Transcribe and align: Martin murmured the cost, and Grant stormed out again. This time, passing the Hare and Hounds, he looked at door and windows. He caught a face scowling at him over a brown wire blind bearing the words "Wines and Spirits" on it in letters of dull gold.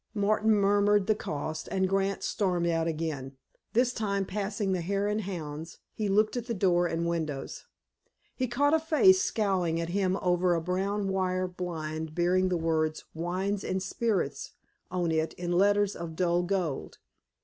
Martin 0.15 0.49
murmured 0.55 1.05
the 1.05 1.13
cost, 1.13 1.67
and 1.69 1.87
Grant 1.87 2.23
stormed 2.23 2.65
out 2.65 2.87
again. 2.87 3.37
This 3.73 3.93
time, 3.93 4.25
passing 4.25 4.71
the 4.71 4.81
Hare 4.81 5.07
and 5.07 5.21
Hounds, 5.21 5.77
he 5.93 6.09
looked 6.09 6.35
at 6.35 6.57
door 6.57 6.87
and 6.87 7.05
windows. 7.07 7.65
He 8.35 8.47
caught 8.47 8.73
a 8.73 8.79
face 8.79 9.21
scowling 9.21 9.79
at 9.79 9.89
him 9.89 10.17
over 10.19 10.55
a 10.55 10.59
brown 10.59 11.07
wire 11.07 11.47
blind 11.47 12.15
bearing 12.15 12.49
the 12.49 12.57
words 12.57 13.05
"Wines 13.13 13.63
and 13.63 13.79
Spirits" 13.83 14.53
on 14.89 15.11
it 15.11 15.33
in 15.33 15.51
letters 15.51 15.95
of 15.95 16.15
dull 16.15 16.41
gold. 16.41 16.97